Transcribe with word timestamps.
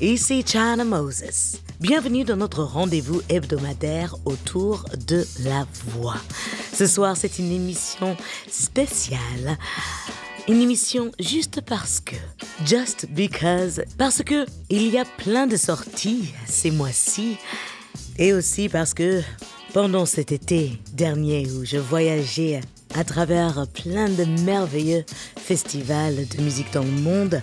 ici 0.00 0.44
China 0.46 0.84
Moses. 0.84 1.60
Bienvenue 1.80 2.24
dans 2.24 2.36
notre 2.36 2.62
rendez-vous 2.62 3.20
hebdomadaire 3.28 4.14
autour 4.24 4.84
de 5.06 5.26
la 5.42 5.66
voix. 5.86 6.16
Ce 6.72 6.86
soir, 6.86 7.16
c'est 7.16 7.38
une 7.38 7.50
émission 7.50 8.16
spéciale. 8.48 9.58
Une 10.48 10.60
émission 10.60 11.10
juste 11.18 11.60
parce 11.62 12.00
que. 12.00 12.14
Just 12.64 13.06
because. 13.10 13.82
Parce 13.96 14.22
que 14.22 14.46
il 14.70 14.88
y 14.88 14.98
a 14.98 15.04
plein 15.04 15.46
de 15.46 15.56
sorties 15.56 16.32
ces 16.46 16.70
mois-ci. 16.70 17.36
Et 18.18 18.32
aussi 18.32 18.68
parce 18.68 18.94
que 18.94 19.22
pendant 19.72 20.06
cet 20.06 20.32
été 20.32 20.78
dernier 20.92 21.46
où 21.50 21.64
je 21.64 21.76
voyageais 21.76 22.60
à 22.94 23.04
travers 23.04 23.66
plein 23.68 24.08
de 24.08 24.24
merveilleux 24.42 25.04
festivals 25.36 26.26
de 26.28 26.42
musique 26.42 26.72
dans 26.72 26.84
le 26.84 26.90
monde, 26.90 27.42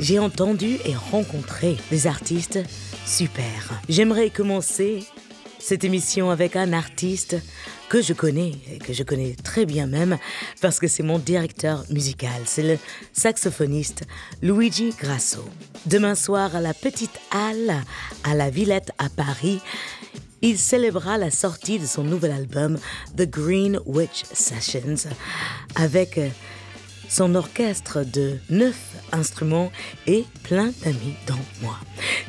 j'ai 0.00 0.18
entendu 0.18 0.78
et 0.84 0.94
rencontré 0.94 1.76
des 1.90 2.06
artistes 2.06 2.58
super. 3.04 3.80
J'aimerais 3.88 4.30
commencer 4.30 5.04
cette 5.58 5.84
émission 5.84 6.30
avec 6.30 6.56
un 6.56 6.72
artiste 6.72 7.36
que 7.88 8.02
je 8.02 8.12
connais, 8.12 8.52
et 8.70 8.78
que 8.78 8.92
je 8.92 9.02
connais 9.02 9.34
très 9.42 9.64
bien 9.64 9.86
même, 9.86 10.18
parce 10.60 10.78
que 10.78 10.88
c'est 10.88 11.02
mon 11.02 11.18
directeur 11.18 11.84
musical. 11.90 12.42
C'est 12.44 12.62
le 12.62 12.78
saxophoniste 13.12 14.04
Luigi 14.42 14.90
Grasso. 14.98 15.44
Demain 15.86 16.14
soir, 16.14 16.54
à 16.56 16.60
la 16.60 16.74
Petite 16.74 17.18
Halle, 17.30 17.74
à 18.24 18.34
la 18.34 18.50
Villette 18.50 18.90
à 18.98 19.08
Paris, 19.08 19.60
il 20.42 20.58
célébrera 20.58 21.18
la 21.18 21.30
sortie 21.30 21.78
de 21.78 21.86
son 21.86 22.04
nouvel 22.04 22.32
album 22.32 22.78
The 23.16 23.28
Green 23.28 23.80
Witch 23.86 24.24
Sessions 24.32 25.10
avec 25.74 26.20
son 27.08 27.34
orchestre 27.34 28.04
de 28.04 28.38
neuf 28.50 28.76
instruments 29.12 29.70
et 30.06 30.24
plein 30.42 30.72
d'amis 30.84 31.14
dans 31.26 31.38
moi. 31.62 31.78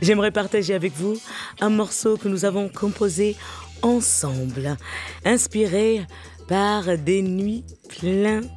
J'aimerais 0.02 0.32
partager 0.32 0.74
avec 0.74 0.94
vous 0.96 1.20
un 1.60 1.70
morceau 1.70 2.18
que 2.18 2.28
nous 2.28 2.46
avons 2.46 2.70
composé 2.70 3.36
ensemble, 3.82 4.78
inspiré 5.26 6.06
par 6.48 6.98
des 6.98 7.22
nuits 7.22 7.64
pleines 7.90 8.50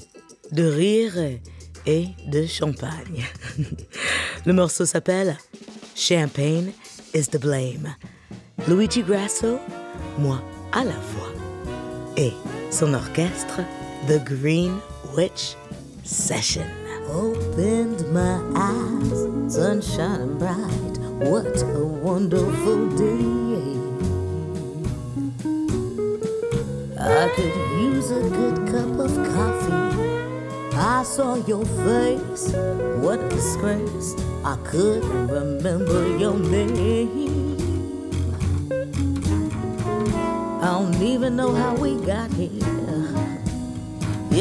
de 0.53 0.65
rire 0.65 1.17
et 1.87 2.07
de 2.27 2.47
champagne. 2.47 3.25
Le 4.47 4.53
morceau 4.53 4.87
s'appelle 4.87 5.37
Champagne 5.95 6.73
is 7.15 7.29
the 7.29 7.39
Blame. 7.39 7.95
Luigi 8.69 9.03
Grasso, 9.03 9.59
moi 10.19 10.43
à 10.73 10.85
la 10.85 10.91
voix, 10.91 11.33
et 12.17 12.33
son 12.71 12.95
orchestre 12.95 13.61
The 14.07 14.23
Green 14.25 14.79
Witch 15.17 15.57
Session. 16.03 16.69
Opened 17.09 18.13
my 18.13 18.41
eyes, 18.55 19.55
sun 19.55 19.83
shining 19.83 20.39
bright. 20.39 20.99
What 21.29 21.63
a 21.63 21.85
wonderful 21.85 22.89
day. 22.97 23.41
I 26.99 27.29
could 27.35 27.55
use 27.81 28.11
a 28.11 28.23
good 28.31 28.57
cup 28.69 28.99
of 28.99 29.15
coffee. 29.35 30.77
I 30.77 31.03
saw 31.03 31.35
your 31.47 31.65
face, 31.65 32.53
what 33.03 33.21
a 33.21 33.29
disgrace. 33.29 34.15
I 34.45 34.57
couldn't 34.65 35.29
remember 35.29 36.17
your 36.17 36.39
name. 36.39 37.29
I 40.63 40.67
don't 40.67 41.03
even 41.03 41.37
know 41.37 41.55
how 41.55 41.75
we 41.75 41.97
got 42.07 42.33
here. 42.33 42.80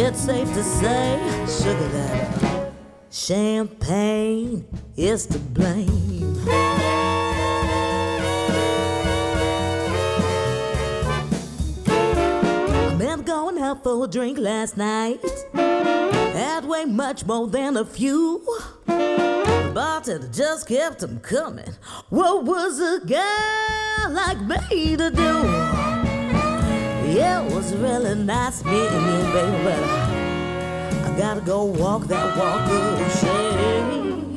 It's 0.02 0.22
safe 0.22 0.48
to 0.54 0.64
say, 0.64 1.20
sugar 1.46 1.90
daddy, 1.90 2.72
champagne 3.12 4.66
is 4.96 5.26
to 5.26 5.38
blame. 5.38 6.38
I 12.88 12.96
meant 12.98 13.26
going 13.26 13.60
out 13.60 13.84
for 13.84 14.06
a 14.06 14.08
drink 14.08 14.38
last 14.38 14.78
night. 14.78 15.20
Had 15.54 16.64
way 16.64 16.86
much 16.86 17.26
more 17.26 17.48
than 17.48 17.76
a 17.76 17.84
few. 17.84 18.42
The 18.86 19.72
bartender 19.76 20.30
just 20.30 20.70
kept 20.70 21.00
them 21.00 21.20
coming. 21.20 21.76
What 22.08 22.46
was 22.46 22.80
a 22.80 23.06
girl 23.06 24.14
like 24.14 24.40
me 24.44 24.96
to 24.96 25.12
do? 25.12 25.89
Yeah, 27.10 27.44
it 27.44 27.52
was 27.52 27.74
really 27.76 28.14
nice 28.14 28.64
meeting 28.64 28.78
you, 28.78 29.24
baby, 29.34 29.64
but 29.64 29.84
I, 29.84 31.16
gotta 31.18 31.42
go 31.42 31.64
walk 31.64 32.04
that 32.04 32.38
walk 32.38 32.70
of 32.70 33.20
shame. 33.20 34.30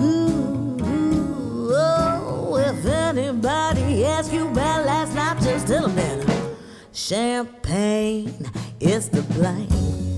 Ooh, 0.00 1.70
oh, 1.74 2.56
if 2.56 2.86
anybody 2.86 4.04
asks 4.04 4.32
you 4.32 4.46
about 4.46 4.86
last 4.86 5.14
night, 5.14 5.42
just 5.42 5.66
tell 5.66 5.88
them 5.88 5.96
that 5.96 6.54
champagne 6.92 8.32
is 8.78 9.08
the 9.08 9.22
blame. 9.22 10.17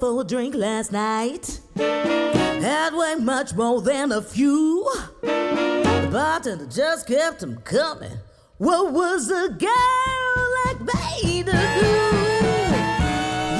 For 0.00 0.20
a 0.20 0.24
drink 0.24 0.54
last 0.54 0.92
night. 0.92 1.60
Had 1.76 2.94
way 2.94 3.14
much 3.16 3.54
more 3.54 3.80
than 3.80 4.12
a 4.12 4.20
few. 4.20 4.88
The 5.22 6.08
bartender 6.12 6.66
just 6.66 7.06
kept 7.06 7.40
them 7.40 7.58
coming. 7.64 8.18
What 8.58 8.92
was 8.92 9.30
a 9.30 9.48
girl 9.48 10.36
like 10.64 10.80
me 10.80 11.42
to 11.42 11.50
do? 11.50 11.56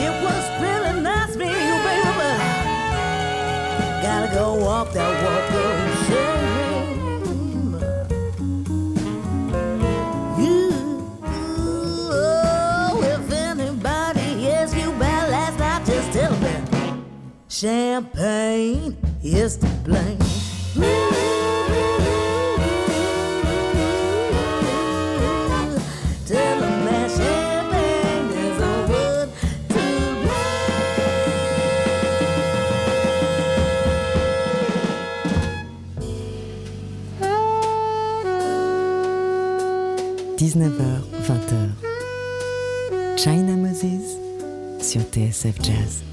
It 0.05 0.15
was 0.25 0.45
really 0.61 1.01
nice 1.01 1.37
meeting 1.37 1.55
you, 1.55 1.77
baby, 1.85 2.11
but 2.17 2.39
gotta 4.03 4.35
go 4.35 4.55
walk 4.65 4.93
that 4.93 5.25
walk 5.25 5.56
champagne 17.61 18.95
is 19.23 19.57
to 19.57 19.67
blame. 19.83 20.19
Tell 26.27 26.63
'em 26.63 26.85
that 26.85 27.11
champagne 27.17 28.31
is 28.45 28.57
the 28.61 28.75
one 28.93 29.31
to 29.73 29.85
blame. 30.23 30.77
19h, 40.37 41.05
20h. 41.27 41.73
China 43.17 43.57
Moses 43.57 44.05
sur 44.81 45.01
TSF 45.11 45.59
Jazz. 45.63 46.06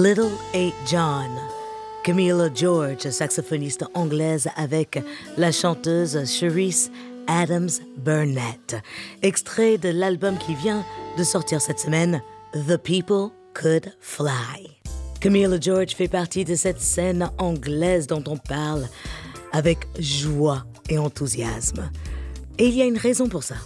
Little 0.00 0.30
A. 0.54 0.72
John. 0.86 1.28
Camilla 2.04 2.48
George, 2.54 3.10
saxophoniste 3.10 3.84
anglaise 3.94 4.46
avec 4.54 5.02
la 5.36 5.50
chanteuse 5.50 6.24
Cherise 6.24 6.92
Adams 7.26 7.70
Burnett. 7.96 8.76
Extrait 9.22 9.76
de 9.76 9.88
l'album 9.88 10.38
qui 10.38 10.54
vient 10.54 10.84
de 11.16 11.24
sortir 11.24 11.60
cette 11.60 11.80
semaine, 11.80 12.22
The 12.52 12.76
People 12.76 13.30
Could 13.54 13.92
Fly. 13.98 14.78
Camilla 15.20 15.58
George 15.60 15.96
fait 15.96 16.06
partie 16.06 16.44
de 16.44 16.54
cette 16.54 16.80
scène 16.80 17.28
anglaise 17.36 18.06
dont 18.06 18.22
on 18.28 18.36
parle 18.36 18.86
avec 19.50 19.78
joie 19.98 20.64
et 20.88 20.98
enthousiasme. 20.98 21.90
Et 22.58 22.68
il 22.68 22.74
y 22.76 22.82
a 22.82 22.86
une 22.86 22.98
raison 22.98 23.28
pour 23.28 23.42
ça. 23.42 23.56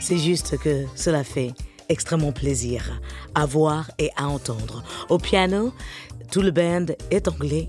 C'est 0.00 0.16
juste 0.16 0.56
que 0.56 0.86
cela 0.94 1.22
fait 1.22 1.52
extrêmement 1.92 2.32
plaisir 2.32 3.00
à 3.34 3.44
voir 3.44 3.90
et 3.98 4.10
à 4.16 4.26
entendre. 4.26 4.82
Au 5.10 5.18
piano, 5.18 5.72
tout 6.30 6.40
le 6.40 6.50
band 6.50 6.86
est 7.10 7.28
anglais, 7.28 7.68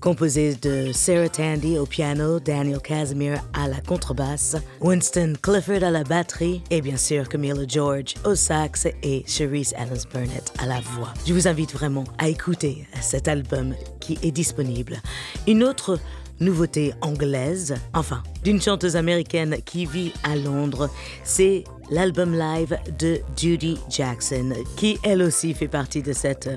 composé 0.00 0.54
de 0.56 0.92
Sarah 0.92 1.30
Tandy 1.30 1.78
au 1.78 1.86
piano, 1.86 2.38
Daniel 2.40 2.80
Casimir 2.80 3.42
à 3.54 3.66
la 3.66 3.80
contrebasse, 3.80 4.56
Winston 4.80 5.32
Clifford 5.40 5.82
à 5.82 5.90
la 5.90 6.04
batterie 6.04 6.62
et 6.70 6.82
bien 6.82 6.98
sûr 6.98 7.28
Camilla 7.28 7.66
George 7.66 8.14
au 8.24 8.34
sax 8.34 8.86
et 9.02 9.24
Cherise 9.26 9.74
Adams 9.78 9.96
Burnett 10.12 10.52
à 10.58 10.66
la 10.66 10.80
voix. 10.80 11.14
Je 11.26 11.32
vous 11.32 11.48
invite 11.48 11.72
vraiment 11.72 12.04
à 12.18 12.28
écouter 12.28 12.86
cet 13.00 13.28
album 13.28 13.74
qui 13.98 14.18
est 14.22 14.30
disponible. 14.30 14.98
Une 15.46 15.64
autre 15.64 15.98
nouveauté 16.40 16.92
anglaise, 17.00 17.74
enfin, 17.94 18.22
d'une 18.44 18.60
chanteuse 18.60 18.94
américaine 18.94 19.56
qui 19.64 19.86
vit 19.86 20.12
à 20.22 20.36
Londres, 20.36 20.90
c'est 21.24 21.64
l'album 21.90 22.32
live 22.32 22.78
de 22.98 23.20
Judy 23.36 23.78
Jackson, 23.88 24.52
qui 24.76 24.98
elle 25.02 25.22
aussi 25.22 25.54
fait 25.54 25.68
partie 25.68 26.02
de 26.02 26.12
cette 26.12 26.50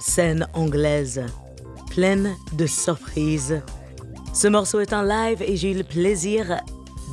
scène 0.00 0.46
anglaise 0.54 1.22
pleine 1.90 2.36
de 2.52 2.66
surprises. 2.66 3.60
Ce 4.32 4.48
morceau 4.48 4.80
est 4.80 4.92
en 4.92 5.02
live 5.02 5.42
et 5.42 5.56
j'ai 5.56 5.72
eu 5.72 5.76
le 5.76 5.84
plaisir 5.84 6.60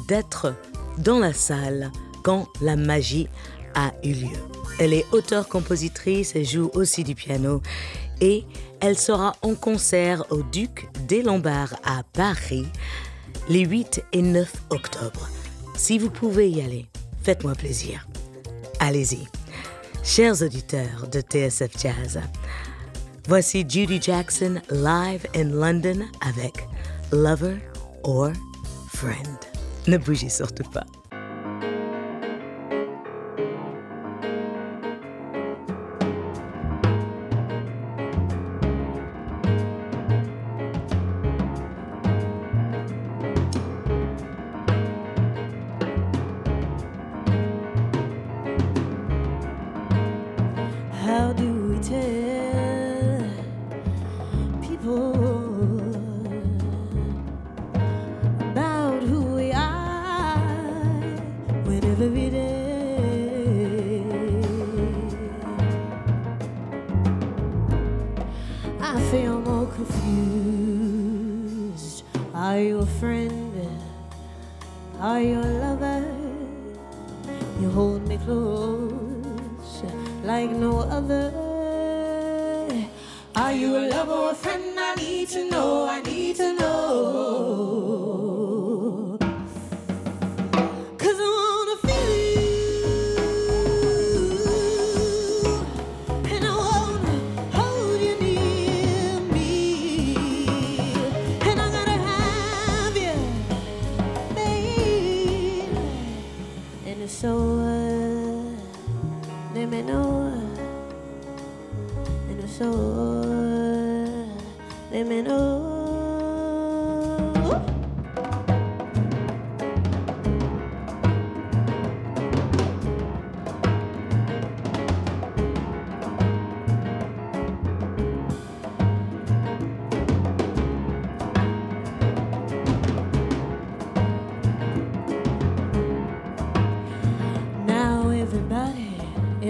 d'être 0.08 0.54
dans 1.00 1.20
la 1.20 1.34
salle 1.34 1.92
quand 2.24 2.48
la 2.62 2.75
magie 2.75 3.27
a 3.75 3.92
eu 4.04 4.13
lieu. 4.13 4.38
Elle 4.80 4.94
est 4.94 5.06
auteure-compositrice 5.12 6.36
et 6.36 6.46
joue 6.46 6.70
aussi 6.74 7.04
du 7.04 7.16
piano 7.16 7.62
et 8.22 8.46
elle 8.80 8.98
sera 8.98 9.34
en 9.42 9.56
concert 9.56 10.24
au 10.30 10.44
Duc 10.44 10.88
des 11.08 11.24
Lombards 11.24 11.75
à 11.84 12.04
Paris 12.13 12.68
les 13.50 13.66
8 13.66 14.04
et 14.13 14.22
9 14.22 14.51
octobre. 14.70 15.30
Si 15.75 15.98
vous 15.98 16.10
pouvez 16.10 16.50
y 16.50 16.62
aller, 16.62 16.86
faites-moi 17.27 17.55
plaisir. 17.55 18.07
Allez-y. 18.79 19.27
Chers 20.01 20.41
auditeurs 20.41 21.10
de 21.12 21.19
TSF 21.19 21.77
Jazz, 21.77 22.22
voici 23.27 23.65
Judy 23.67 24.01
Jackson 24.01 24.62
live 24.72 25.27
in 25.36 25.50
London 25.50 26.05
avec 26.22 26.65
Lover 27.12 27.57
or 28.05 28.31
Friend. 28.93 29.38
Ne 29.88 29.98
bougez 29.98 30.29
surtout 30.29 30.69
pas. 30.72 30.86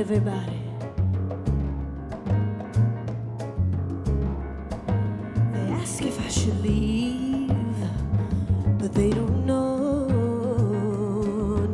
Everybody. 0.10 0.62
They 5.52 5.68
ask 5.74 6.02
if 6.02 6.18
I 6.26 6.30
should 6.30 6.62
leave, 6.64 7.76
but 8.80 8.94
they 8.94 9.10
don't 9.10 9.46
know. 9.46 10.08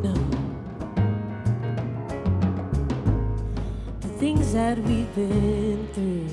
No. 0.02 0.14
The 4.00 4.08
things 4.18 4.52
that 4.52 4.78
we've 4.78 5.14
been 5.14 5.86
through. 5.92 6.28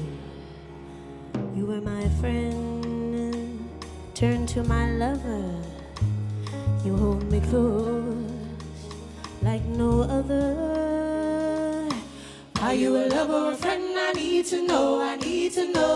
You 1.55 1.67
were 1.67 1.81
my 1.81 2.10
friend, 2.20 3.70
turned 4.15 4.50
to 4.50 4.63
my 4.63 4.89
lover. 4.93 5.53
You 6.84 6.98
hold 6.98 7.31
me 7.31 7.41
close 7.41 7.90
to 14.51 14.62
know, 14.67 15.00
I 15.00 15.15
need 15.15 15.53
to 15.53 15.72
know. 15.72 15.90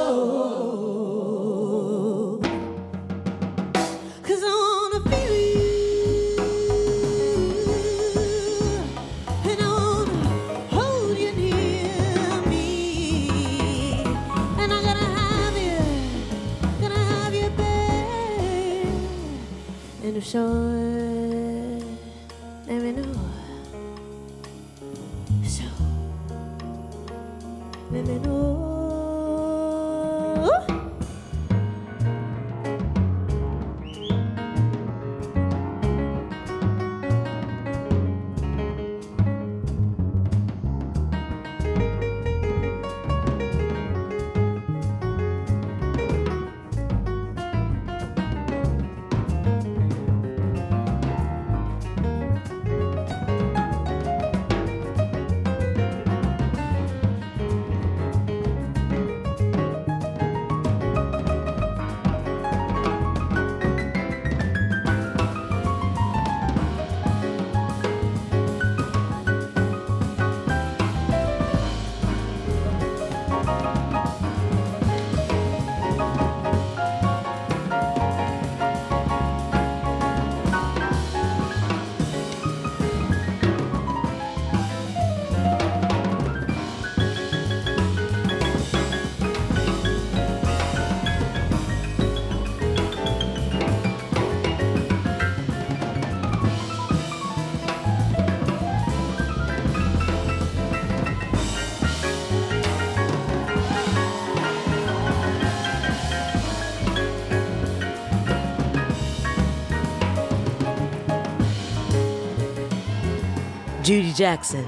Judy 113.86 114.16
Jackson, 114.16 114.66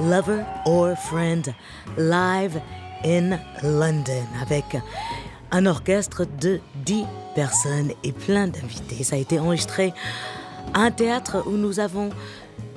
Lover 0.00 0.46
or 0.66 0.94
Friend, 0.94 1.52
live 1.98 2.60
in 3.04 3.36
London 3.64 4.24
avec 4.40 4.64
un 5.50 5.66
orchestre 5.66 6.24
de 6.40 6.60
10 6.84 7.04
personnes 7.34 7.90
et 8.04 8.12
plein 8.12 8.46
d'invités. 8.46 9.02
Ça 9.02 9.16
a 9.16 9.18
été 9.18 9.40
enregistré 9.40 9.92
à 10.74 10.82
un 10.82 10.92
théâtre 10.92 11.42
où 11.46 11.56
nous 11.56 11.80
avons 11.80 12.10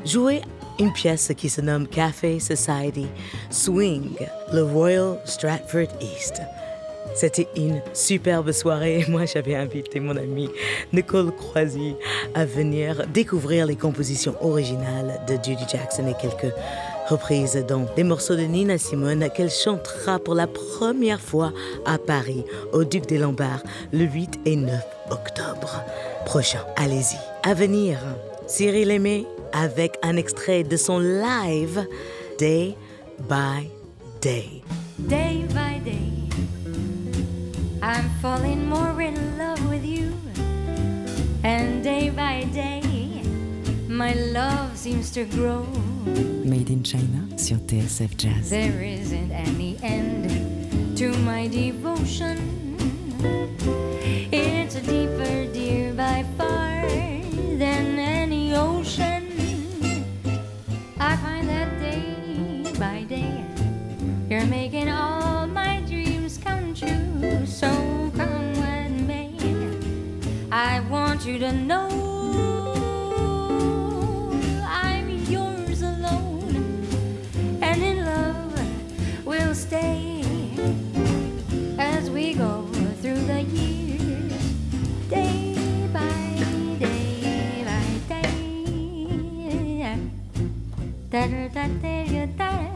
joué 0.03 0.41
une 0.79 0.91
pièce 0.91 1.31
qui 1.37 1.49
se 1.49 1.61
nomme 1.61 1.87
Café 1.87 2.39
Society 2.39 3.05
Swing, 3.51 4.15
le 4.53 4.63
Royal 4.63 5.19
Stratford 5.25 5.89
East. 6.01 6.34
C'était 7.15 7.47
une 7.55 7.81
superbe 7.93 8.51
soirée. 8.51 9.05
Moi, 9.09 9.25
j'avais 9.25 9.55
invité 9.55 9.99
mon 9.99 10.17
ami 10.17 10.49
Nicole 10.93 11.31
Croisy 11.31 11.95
à 12.33 12.45
venir 12.45 13.07
découvrir 13.07 13.65
les 13.65 13.75
compositions 13.75 14.35
originales 14.41 15.21
de 15.27 15.33
Judy 15.33 15.63
Jackson 15.67 16.07
et 16.07 16.21
quelques 16.21 16.53
reprises 17.07 17.63
dont 17.67 17.87
des 17.95 18.03
morceaux 18.03 18.35
de 18.35 18.41
Nina 18.41 18.77
Simone 18.77 19.29
qu'elle 19.33 19.51
chantera 19.51 20.19
pour 20.19 20.35
la 20.35 20.47
première 20.47 21.21
fois 21.21 21.53
à 21.85 21.97
Paris 21.97 22.43
au 22.73 22.83
Duc 22.83 23.05
des 23.05 23.17
Lombards 23.17 23.63
le 23.93 24.05
8 24.05 24.39
et 24.45 24.55
9 24.55 24.73
octobre 25.11 25.83
prochain. 26.25 26.61
Allez-y. 26.75 27.17
À 27.43 27.53
venir, 27.53 27.99
Cyril 28.47 28.91
Aimé 28.91 29.25
avec 29.53 29.97
un 30.01 30.17
extrait 30.17 30.63
de 30.63 30.77
son 30.77 30.99
live 30.99 31.85
Day 32.37 32.75
by 33.29 33.69
Day. 34.21 34.61
Day 34.97 35.45
by 35.53 35.79
day, 35.83 36.24
I'm 37.85 38.09
falling 38.19 38.67
more 38.67 38.99
in 38.99 39.37
love 39.37 39.61
with 39.69 39.85
you. 39.85 40.11
And 41.43 41.83
day 41.83 42.09
by 42.09 42.45
day, 42.45 42.81
my 43.87 44.13
love 44.13 44.75
seems 44.75 45.11
to 45.11 45.25
grow. 45.25 45.67
Made 46.43 46.71
in 46.71 46.81
China 46.81 47.29
sur 47.37 47.57
TSF 47.57 48.17
Jazz. 48.17 48.49
There 48.49 48.81
isn't 48.81 49.31
any 49.31 49.77
end 49.83 50.97
to 50.97 51.13
my 51.19 51.45
devotion. 51.45 52.41
It's 54.31 54.73
a 54.73 54.81
deeper, 54.81 55.45
dear, 55.53 55.93
by 55.93 56.25
far 56.39 56.89
than 56.89 57.99
any 57.99 58.55
ocean. 58.55 59.29
I 60.97 61.15
find 61.17 61.47
that 61.49 61.69
day 61.79 62.65
by 62.79 63.03
day 63.03 63.45
you're 64.27 64.47
making 64.47 64.89
all 64.89 65.24
So 67.55 67.71
come 68.17 68.51
with 68.59 68.91
me. 69.07 69.31
I 70.51 70.81
want 70.89 71.25
you 71.25 71.39
to 71.39 71.53
know 71.53 71.87
I'm 74.67 75.07
yours 75.31 75.81
alone. 75.81 76.51
And 77.61 77.81
in 77.81 78.03
love 78.03 78.59
we'll 79.25 79.55
stay 79.55 80.21
as 81.79 82.09
we 82.09 82.33
go 82.33 82.67
through 83.01 83.23
the 83.23 83.43
years. 83.43 84.33
Day 85.09 85.55
by 85.93 86.43
day 86.77 87.63
by 87.63 87.87
day. 88.09 89.97
Da 91.09 91.25
da 91.27 91.47
da 91.47 91.67
da 91.79 92.25
da. 92.37 92.74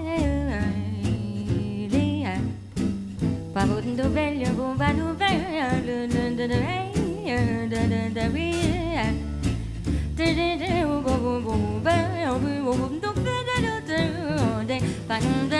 Bye. 15.09 15.58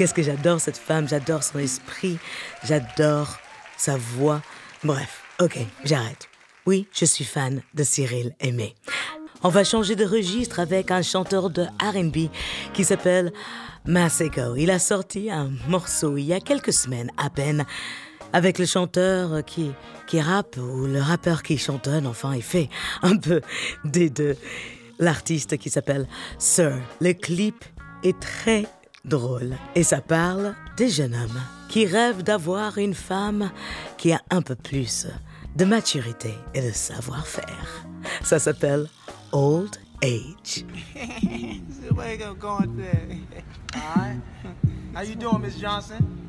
Qu'est-ce 0.00 0.14
que 0.14 0.22
j'adore 0.22 0.62
cette 0.62 0.78
femme, 0.78 1.06
j'adore 1.06 1.42
son 1.42 1.58
esprit, 1.58 2.16
j'adore 2.64 3.36
sa 3.76 3.98
voix. 3.98 4.40
Bref, 4.82 5.20
ok, 5.42 5.58
j'arrête. 5.84 6.30
Oui, 6.64 6.86
je 6.90 7.04
suis 7.04 7.26
fan 7.26 7.60
de 7.74 7.84
Cyril 7.84 8.34
Aimé. 8.40 8.74
On 9.42 9.50
va 9.50 9.62
changer 9.62 9.96
de 9.96 10.06
registre 10.06 10.58
avec 10.58 10.90
un 10.90 11.02
chanteur 11.02 11.50
de 11.50 11.64
RB 11.82 12.30
qui 12.72 12.82
s'appelle 12.82 13.30
Masego. 13.84 14.56
Il 14.56 14.70
a 14.70 14.78
sorti 14.78 15.30
un 15.30 15.50
morceau 15.68 16.16
il 16.16 16.24
y 16.24 16.32
a 16.32 16.40
quelques 16.40 16.72
semaines 16.72 17.10
à 17.18 17.28
peine 17.28 17.66
avec 18.32 18.58
le 18.58 18.64
chanteur 18.64 19.44
qui, 19.44 19.70
qui 20.06 20.18
rappe 20.18 20.56
ou 20.56 20.86
le 20.86 21.02
rappeur 21.02 21.42
qui 21.42 21.58
chantonne, 21.58 22.06
enfin, 22.06 22.34
il 22.34 22.42
fait 22.42 22.70
un 23.02 23.18
peu 23.18 23.42
des 23.84 24.08
deux. 24.08 24.38
L'artiste 24.98 25.58
qui 25.58 25.68
s'appelle 25.68 26.08
Sir. 26.38 26.78
Le 27.02 27.12
clip 27.12 27.66
est 28.02 28.18
très 28.18 28.64
drôle 29.04 29.56
et 29.74 29.82
ça 29.82 30.00
parle 30.00 30.54
des 30.76 30.88
jeunes 30.88 31.14
hommes 31.14 31.40
qui 31.68 31.86
rêvent 31.86 32.22
d'avoir 32.22 32.78
une 32.78 32.94
femme 32.94 33.50
qui 33.96 34.12
a 34.12 34.20
un 34.30 34.42
peu 34.42 34.54
plus 34.54 35.06
de 35.56 35.64
maturité 35.64 36.34
et 36.54 36.62
de 36.62 36.70
savoir-faire. 36.70 37.84
Ça 38.22 38.38
s'appelle 38.38 38.86
Old 39.32 39.76
Age. 40.02 40.64
How 44.92 45.02
you 45.02 45.14
doing, 45.14 45.40
Miss 45.40 45.56
Johnson? 45.56 46.28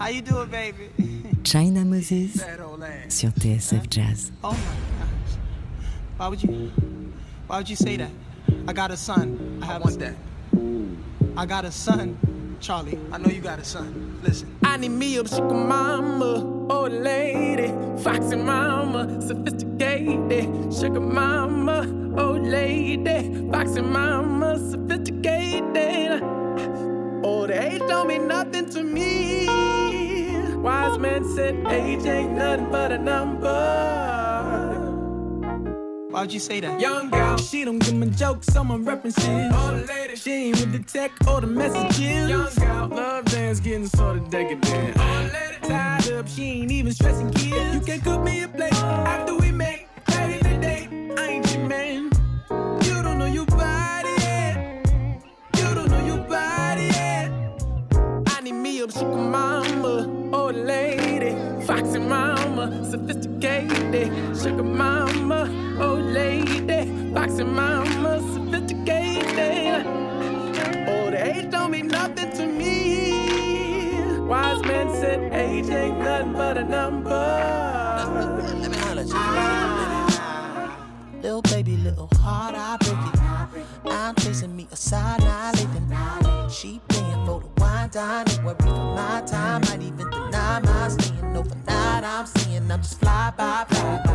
How 0.00 0.08
you 0.08 0.22
doing, 0.22 0.48
baby? 0.48 0.88
China 1.44 1.84
Moses 1.84 2.40
sur 3.08 3.30
TSF 3.30 3.90
Jazz. 3.90 4.32
Oh 4.42 4.52
my 4.52 4.56
gosh. 4.56 5.36
Why 6.16 6.28
would 6.28 6.42
you 6.42 6.70
why 7.46 7.58
would 7.58 7.68
you 7.68 7.76
say 7.76 7.98
that? 7.98 8.10
I 8.66 8.72
got 8.72 8.90
a 8.90 8.96
son. 8.96 9.60
I, 9.62 9.66
have 9.66 9.82
I 9.82 9.84
want 9.84 9.98
that. 9.98 10.14
I 11.36 11.46
got 11.46 11.64
a 11.64 11.72
son, 11.72 12.56
Charlie. 12.60 12.98
I 13.10 13.18
know 13.18 13.28
you 13.28 13.40
got 13.40 13.58
a 13.58 13.64
son. 13.64 14.20
Listen. 14.22 14.56
I 14.62 14.76
need 14.76 14.90
me 14.90 15.18
a 15.18 15.26
sugar 15.26 15.52
mama, 15.52 16.72
old 16.72 16.92
lady, 16.92 17.68
foxy 18.02 18.36
mama, 18.36 19.20
sophisticated. 19.20 20.72
Sugar 20.72 21.00
mama, 21.00 21.80
old 22.16 22.46
lady, 22.46 23.50
foxy 23.50 23.82
mama, 23.82 24.58
sophisticated. 24.70 26.22
Old 27.24 27.50
age 27.50 27.80
don't 27.80 28.06
mean 28.06 28.28
nothing 28.28 28.70
to 28.70 28.84
me. 28.84 29.46
Wise 30.54 30.98
man 30.98 31.24
said 31.34 31.66
age 31.66 32.06
ain't 32.06 32.32
nothing 32.32 32.70
but 32.70 32.92
a 32.92 32.98
number. 32.98 34.23
Why'd 36.14 36.32
you 36.32 36.38
say 36.38 36.60
that? 36.60 36.80
Young 36.80 37.10
girl, 37.10 37.36
she 37.38 37.64
don't 37.64 37.80
give 37.80 37.94
me 37.94 38.08
jokes, 38.10 38.46
so 38.46 38.62
my 38.62 38.76
references. 38.76 39.52
Old 39.52 39.88
lady, 39.88 40.14
she 40.14 40.30
ain't 40.30 40.60
with 40.60 40.70
the 40.70 40.78
tech 40.78 41.10
or 41.26 41.40
the 41.40 41.48
messages. 41.48 42.30
Young 42.30 42.54
girl, 42.54 42.86
love 42.86 43.24
dance 43.24 43.58
getting 43.58 43.88
sort 43.88 44.18
of 44.18 44.30
decadent. 44.30 44.96
Old 44.96 45.32
lady, 45.32 45.56
tied 45.62 46.08
up, 46.12 46.28
she 46.28 46.44
ain't 46.62 46.70
even 46.70 46.92
stressing 46.92 47.32
kids. 47.32 47.74
You 47.74 47.80
can 47.80 48.00
cook 48.00 48.22
me 48.22 48.44
a 48.44 48.48
plate 48.48 48.72
after 48.74 49.34
we 49.34 49.50
make 49.50 49.88
back 50.06 50.30
in 50.30 50.52
the 50.52 50.58
day. 50.60 50.88
I 51.18 51.26
ain't 51.30 51.52
your 51.52 51.66
man. 51.66 52.04
You 52.84 53.02
don't 53.02 53.18
know 53.18 53.26
your 53.26 53.46
body 53.46 54.14
yet. 54.20 54.86
You 55.56 55.74
don't 55.74 55.90
know 55.90 56.06
your 56.06 56.22
body 56.28 56.84
yet. 56.84 57.32
I 58.28 58.40
need 58.40 58.52
me 58.52 58.82
a 58.82 58.88
sugar 58.88 59.16
mama, 59.16 60.08
old 60.32 60.54
lady, 60.54 61.32
foxy 61.32 61.53
mama, 62.66 62.90
sophisticated, 62.90 64.10
sugar 64.36 64.62
mama, 64.62 65.48
old 65.80 66.04
lady, 66.04 67.12
foxy 67.12 67.44
mama, 67.44 68.20
sophisticated. 68.32 69.86
Oh, 69.86 71.04
old 71.04 71.14
age 71.14 71.50
don't 71.50 71.70
mean 71.70 71.88
nothing 71.88 72.30
to 72.32 72.46
me. 72.46 74.20
Wise 74.20 74.62
men 74.62 74.88
said 75.00 75.32
age 75.32 75.68
ain't 75.68 75.98
nothing 75.98 76.32
but 76.32 76.56
a 76.58 76.64
number. 76.64 77.10
Let 78.60 78.70
me 78.70 78.76
holler 78.78 79.02
at 79.02 79.08
you. 81.12 81.20
Little 81.22 81.42
baby, 81.42 81.76
little 81.76 82.08
heart, 82.16 82.54
I 82.54 82.76
break 82.78 82.98
it. 83.14 83.20
I'm 83.92 84.14
chasing 84.16 84.56
me 84.56 84.66
a 84.72 84.76
side, 84.76 85.20
not 85.20 85.56
living. 85.56 86.50
She 86.50 86.80
wine, 87.94 88.28
and 88.28 88.44
worry 88.44 88.56
for 88.60 88.94
my 88.94 89.22
time. 89.26 89.60
Might 89.62 89.82
even 89.82 90.10
deny 90.10 90.60
my 90.60 90.88
staying 90.88 91.36
overnight. 91.36 92.04
I'm 92.04 92.26
seeing 92.26 92.70
I'm 92.70 92.80
just 92.80 93.00
fly 93.00 93.32
by, 93.36 93.64
fly 93.68 94.02
by. 94.04 94.14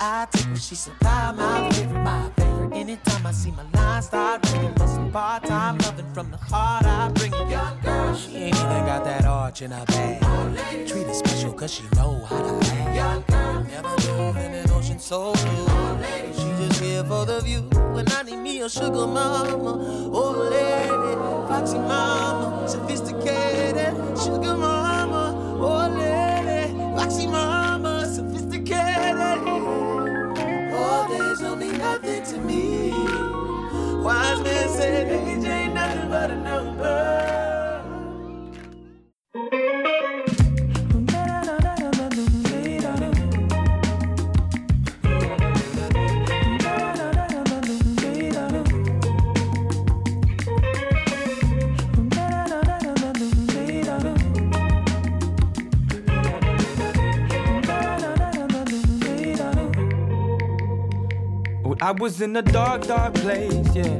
I 0.00 0.26
take 0.30 0.46
what 0.46 0.60
she 0.60 0.74
supply, 0.74 1.32
my 1.32 1.70
favorite, 1.70 2.02
my 2.02 2.30
favorite. 2.36 2.74
Anytime 2.74 3.26
I 3.26 3.32
see 3.32 3.50
my 3.50 3.64
line 3.74 4.02
start 4.02 4.50
ringing, 4.52 4.74
for 4.74 4.86
some 4.86 5.10
part 5.10 5.44
time 5.44 5.78
loving 5.78 6.12
from 6.14 6.30
the 6.30 6.36
heart, 6.36 6.84
I 6.86 7.10
bring 7.10 7.32
it. 7.32 7.50
Young 7.50 7.78
girl, 7.80 8.14
she 8.14 8.36
ain't 8.36 8.56
even 8.56 8.86
got 8.86 9.04
that 9.04 9.24
arch 9.24 9.62
in 9.62 9.70
her 9.70 9.84
bag. 9.86 10.88
Treat 10.88 11.06
her 11.06 11.14
special 11.14 11.52
cause 11.52 11.74
she 11.74 11.82
know 11.96 12.24
how 12.28 12.38
to 12.38 12.70
act. 12.72 12.96
Young 12.96 13.24
girl, 13.28 13.64
never 13.64 13.96
dove 14.02 14.36
in 14.36 14.54
an 14.54 14.70
ocean 14.70 14.98
so 14.98 15.32
blue. 15.32 15.66
She 16.32 16.66
just 16.66 16.80
here 16.80 17.04
for 17.04 17.26
the 17.26 17.40
view. 17.40 17.62
When 17.92 18.10
I 18.12 18.22
need 18.22 18.36
me 18.36 18.60
a 18.62 18.68
sugar 18.68 19.06
mama, 19.06 20.10
old 20.12 20.50
lady, 20.50 21.16
foxy 21.48 21.78
mama, 21.78 22.66
sophisticated. 22.68 23.09
Sugar 23.10 24.56
mama, 24.56 25.34
old 25.60 25.98
lady, 25.98 26.72
foxy 26.94 27.26
mama, 27.26 28.06
sophisticated. 28.06 29.38
All 30.72 31.08
days 31.08 31.40
don't 31.40 31.58
mean 31.58 31.76
nothing 31.78 32.22
to 32.24 32.38
me. 32.38 32.90
Wise 34.04 34.40
man 34.42 34.68
said 34.68 35.08
age 35.08 35.44
ain't 35.44 35.74
nothing 35.74 36.08
but 36.08 36.30
a 36.30 36.36
number. 36.36 37.80
I 61.82 61.92
was 61.92 62.20
in 62.20 62.36
a 62.36 62.42
dark, 62.42 62.86
dark 62.86 63.14
place, 63.14 63.74
yeah. 63.74 63.96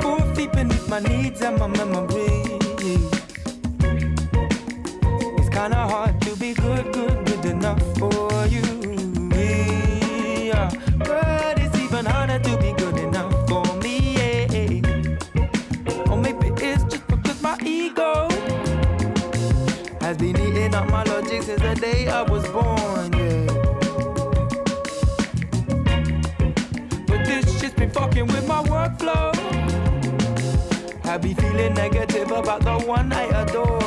Four 0.00 0.34
feet 0.34 0.50
beneath 0.52 0.88
my 0.88 1.00
needs 1.00 1.42
and 1.42 1.58
my 1.58 1.66
memories. 1.66 2.62
It's 5.38 5.50
kinda 5.50 5.76
hard 5.92 6.18
I 31.18 31.20
be 31.20 31.34
feeling 31.34 31.74
negative 31.74 32.30
about 32.30 32.60
the 32.60 32.78
one 32.86 33.12
I 33.12 33.24
adored, 33.42 33.77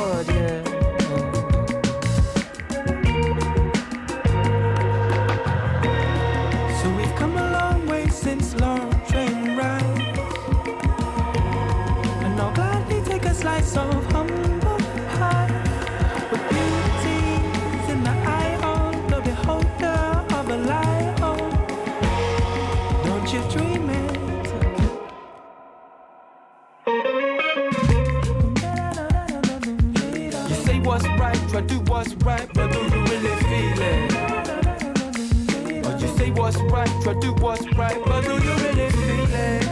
right, 37.82 38.00
but 38.04 38.22
do 38.24 38.34
you 38.46 38.54
really 38.64 38.88
feel 38.98 39.34
it? 39.50 39.64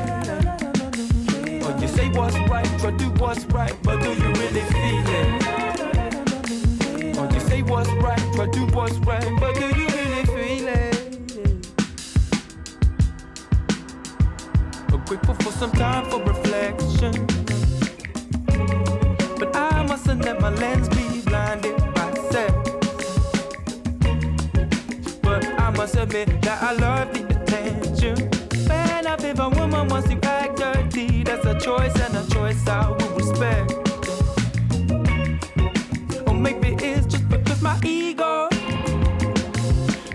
Or 1.66 1.72
you 1.80 1.88
say 1.88 2.08
what's 2.10 2.38
right, 2.50 2.70
try 2.80 2.90
do 3.02 3.08
what's 3.22 3.44
right, 3.56 3.76
but 3.84 3.96
do 4.02 4.10
you 4.22 4.30
really 4.40 4.64
feel 4.72 5.08
it? 5.20 5.30
Or 7.18 7.26
you 7.34 7.40
say 7.40 7.62
what's 7.62 7.90
right, 8.04 8.24
try 8.34 8.46
do 8.46 8.62
what's 8.76 8.96
right, 9.10 9.30
but 9.40 9.54
do 9.60 9.66
you 9.78 9.86
really 9.98 10.24
feel 10.34 10.68
it? 10.80 10.94
But 14.88 15.00
grateful 15.06 15.36
for 15.44 15.52
some 15.52 15.72
time 15.72 16.04
for 16.10 16.20
reflection. 16.32 17.12
But 19.38 19.48
I 19.56 19.84
mustn't 19.86 20.24
let 20.24 20.40
my 20.40 20.50
lens 20.50 20.88
be 20.88 21.20
blinded 21.28 21.76
by 21.94 22.08
sex. 22.32 22.52
But 25.22 25.42
I 25.64 25.70
must 25.70 25.94
admit 25.96 26.28
that 26.42 26.62
I 26.62 26.72
love 26.72 27.09
up 29.10 29.24
if 29.24 29.40
a 29.40 29.48
woman 29.48 29.88
wants 29.88 30.08
to 30.08 30.16
act 30.24 30.56
dirty. 30.56 31.24
That's 31.24 31.44
a 31.44 31.58
choice 31.58 31.94
and 32.04 32.16
a 32.16 32.24
choice 32.32 32.66
I 32.68 32.88
will 32.90 33.12
respect. 33.20 33.72
Or 36.28 36.34
maybe 36.34 36.76
it's 36.84 37.06
just 37.06 37.28
because 37.28 37.60
my 37.60 37.76
ego 37.84 38.48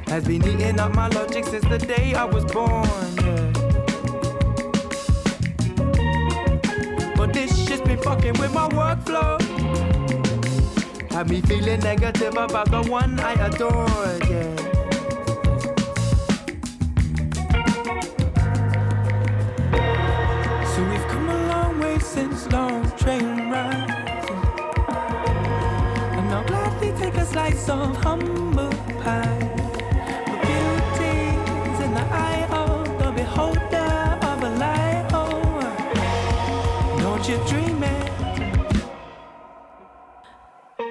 has 0.08 0.24
been 0.26 0.44
eating 0.48 0.80
up 0.80 0.96
my 0.96 1.10
logic 1.10 1.44
since 1.46 1.66
the 1.66 1.78
day 1.78 2.14
I 2.14 2.24
was 2.24 2.46
born. 2.46 2.88
Yeah. 3.26 3.52
But 7.18 7.34
this 7.34 7.52
shit's 7.66 7.82
been 7.82 8.02
fucking 8.02 8.38
with 8.40 8.54
my 8.54 8.70
workflow. 8.70 9.36
Had 11.12 11.30
me 11.30 11.42
feeling 11.42 11.82
negative 11.82 12.38
about 12.38 12.72
the 12.72 12.84
one 12.90 13.20
I 13.20 13.34
adore. 13.48 13.88
Yeah. 14.30 14.65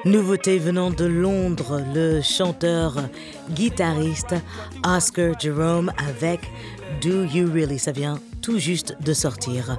Nouveauté 0.04 0.58
venant 0.58 0.90
de 0.90 1.06
Londres, 1.06 1.82
le 1.92 2.20
chanteur 2.20 3.08
guitariste 3.50 4.34
Oscar 4.84 5.34
Jerome 5.40 5.90
avec 5.96 6.40
Do 7.02 7.24
You 7.24 7.50
Really, 7.52 7.78
ça 7.78 7.90
vient 7.90 8.20
tout 8.42 8.58
juste 8.58 8.96
de 9.00 9.12
sortir. 9.12 9.76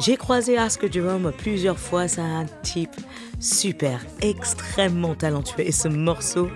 J'ai 0.00 0.16
croisé 0.16 0.58
Oscar 0.58 0.90
Jerome 0.90 1.32
plusieurs 1.36 1.78
fois, 1.78 2.08
c'est 2.08 2.20
un 2.20 2.46
type 2.62 2.94
super, 3.40 4.04
extrêmement 4.20 5.14
talentueux 5.14 5.66
et 5.66 5.72
ce 5.72 5.88
morceau, 5.88 6.50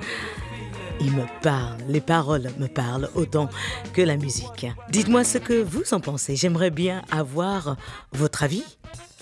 il 1.01 1.13
me 1.13 1.25
parle, 1.43 1.79
les 1.89 2.01
paroles 2.01 2.51
me 2.59 2.67
parlent 2.67 3.09
autant 3.15 3.49
que 3.93 4.03
la 4.03 4.17
musique. 4.17 4.67
Dites-moi 4.91 5.25
ce 5.25 5.39
que 5.39 5.63
vous 5.63 5.95
en 5.95 6.01
pensez, 6.01 6.35
j'aimerais 6.37 6.71
bien 6.71 7.03
avoir 7.11 7.77
votre 8.13 8.43
avis. 8.43 8.65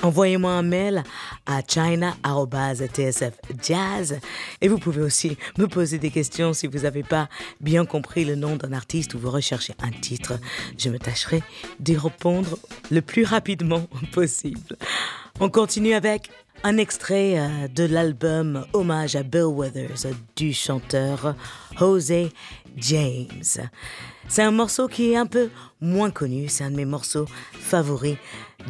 Envoyez-moi 0.02 0.52
un 0.52 0.62
mail 0.62 1.04
à 1.46 1.62
china.tsfjazz 1.66 2.18
et 4.60 4.68
vous 4.68 4.78
pouvez 4.78 5.00
aussi 5.02 5.38
me 5.58 5.66
poser 5.66 5.98
des 5.98 6.10
questions 6.10 6.52
si 6.52 6.66
vous 6.66 6.80
n'avez 6.80 7.02
pas 7.02 7.30
bien 7.60 7.86
compris 7.86 8.26
le 8.26 8.34
nom 8.34 8.56
d'un 8.56 8.72
artiste 8.72 9.14
ou 9.14 9.18
vous 9.18 9.30
recherchez 9.30 9.74
un 9.82 9.90
titre. 9.90 10.38
Je 10.76 10.90
me 10.90 10.98
tâcherai 10.98 11.42
d'y 11.80 11.96
répondre 11.96 12.58
le 12.90 13.00
plus 13.00 13.24
rapidement 13.24 13.86
possible. 14.12 14.76
On 15.38 15.50
continue 15.50 15.92
avec 15.92 16.30
un 16.64 16.78
extrait 16.78 17.38
euh, 17.38 17.68
de 17.68 17.84
l'album 17.84 18.64
Hommage 18.72 19.16
à 19.16 19.22
Bill 19.22 19.44
Withers 19.44 20.08
du 20.34 20.54
chanteur 20.54 21.34
Jose 21.78 22.30
James. 22.78 23.44
C'est 24.28 24.42
un 24.42 24.50
morceau 24.50 24.88
qui 24.88 25.12
est 25.12 25.16
un 25.16 25.26
peu 25.26 25.50
moins 25.82 26.10
connu, 26.10 26.48
c'est 26.48 26.64
un 26.64 26.70
de 26.70 26.76
mes 26.76 26.86
morceaux 26.86 27.26
favoris 27.52 28.16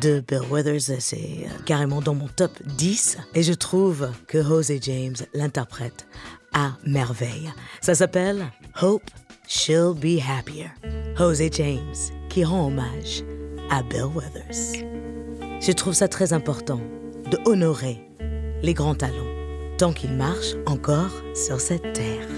de 0.01 0.23
Bill 0.27 0.43
Withers, 0.51 0.99
c'est 0.99 1.47
euh, 1.47 1.63
carrément 1.65 2.01
dans 2.01 2.15
mon 2.15 2.27
top 2.27 2.51
10 2.65 3.19
et 3.35 3.45
je 3.45 3.53
trouve 3.53 4.11
que 4.27 4.43
Jose 4.43 4.73
James 4.83 5.17
l'interprète 5.35 6.09
à 6.53 6.73
merveille. 6.85 7.53
Ça 7.81 7.95
s'appelle 7.95 8.45
Hope 8.83 9.09
She'll 9.47 9.95
Be 9.95 10.21
Happier. 10.21 10.71
Jose 11.17 11.49
James 11.53 11.95
qui 12.29 12.45
rend 12.45 12.67
hommage 12.67 13.23
à 13.71 13.85
Bill 13.85 14.11
Withers. 14.15 14.96
Je 15.61 15.73
trouve 15.73 15.95
ça 15.95 16.09
très 16.09 16.33
important 16.33 16.81
de 17.31 17.39
honorer 17.45 17.99
les 18.63 18.75
grands 18.75 18.95
talents 18.95 19.15
tant 19.79 19.93
qu'ils 19.93 20.13
marchent 20.13 20.55
encore 20.67 21.11
sur 21.35 21.61
cette 21.61 21.93
terre. 21.93 22.29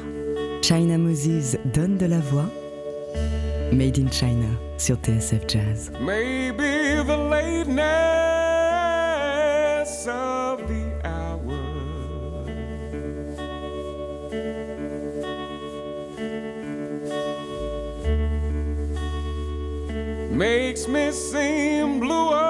China 0.63 0.99
Moses 0.99 1.57
donne 1.73 1.97
de 1.97 2.07
la 2.07 2.19
voix. 2.19 2.47
Made 3.73 3.99
in 3.99 4.11
China 4.11 4.49
sur 4.79 4.97
TSF 4.97 5.47
Jazz. 5.47 5.93
Maybe 6.01 7.03
the 7.05 7.17
lateness 7.31 7.77
of 10.07 10.61
the 10.67 10.85
hour 11.05 11.59
makes 20.31 20.89
me 20.89 21.11
seem 21.13 22.01
bluer 22.01 22.48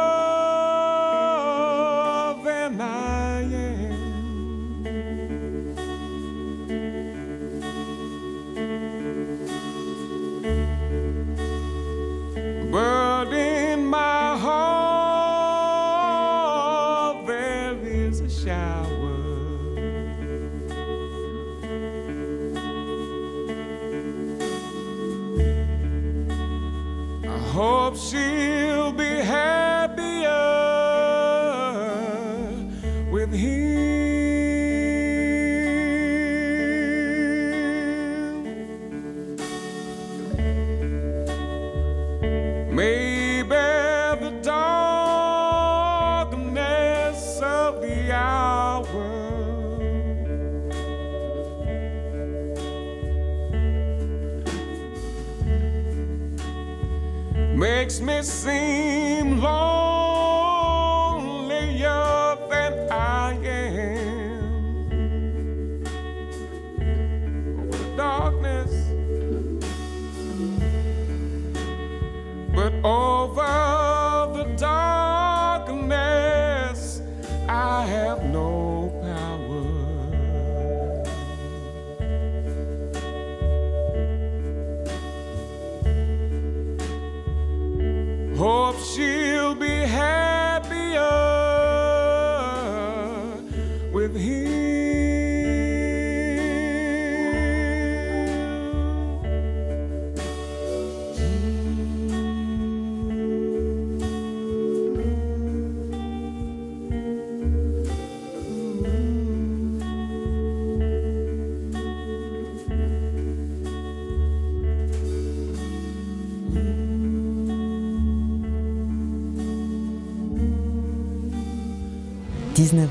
19h, 122.59 122.89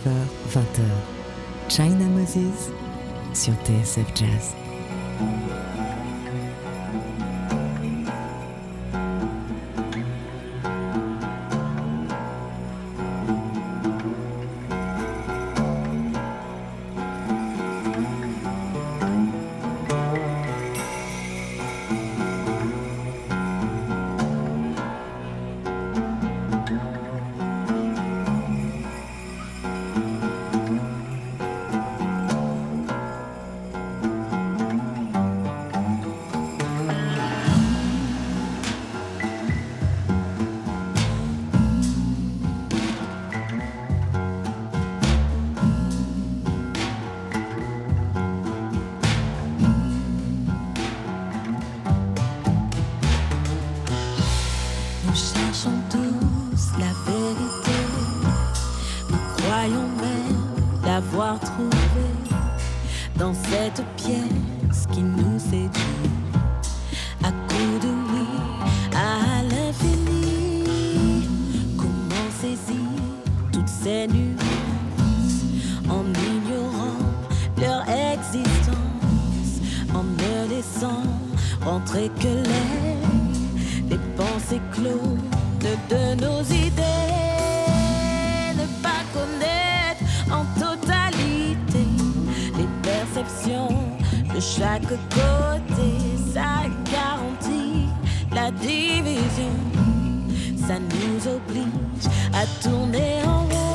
20h. 0.54 1.68
China 1.68 2.06
Moses 2.06 2.72
sur 3.34 3.54
TSF 3.66 4.08
Jazz. 4.16 4.56
De 93.24 94.40
chaque 94.40 94.88
côté. 95.10 95.90
Ça 96.34 96.66
garantit 96.92 97.88
la 98.34 98.52
division. 98.52 99.54
Ça 100.68 100.76
nous 100.80 101.28
oblige 101.28 102.06
à 102.34 102.46
tourner 102.62 103.24
en 103.26 103.44
rond. 103.44 103.67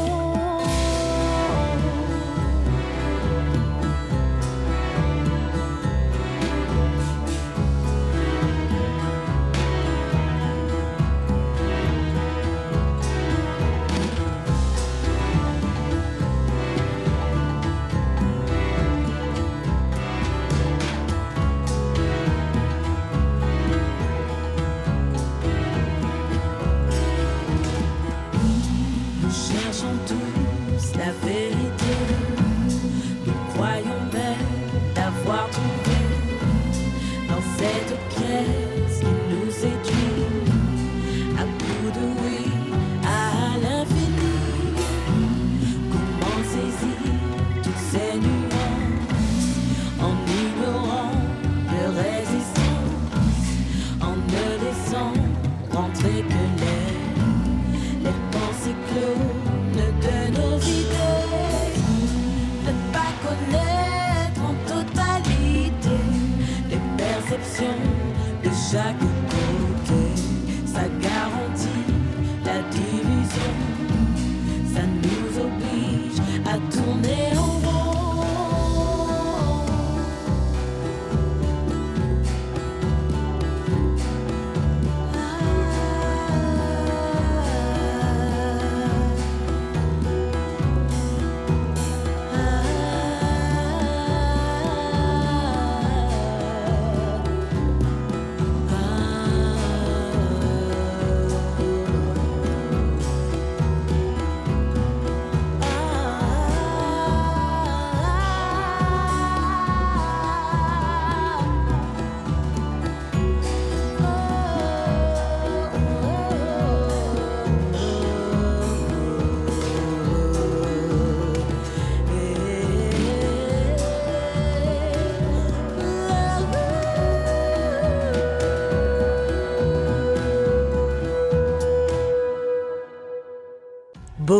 exactly 68.72 69.11